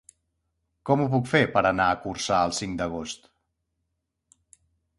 Com 0.89 1.03
ho 1.03 1.09
puc 1.15 1.29
fer 1.33 1.41
per 1.57 1.63
anar 1.73 1.91
a 1.91 1.99
Corçà 2.07 2.41
el 2.47 2.57
cinc 2.63 2.81
d'agost? 2.81 3.33